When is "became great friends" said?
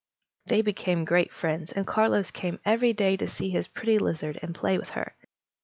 0.63-1.71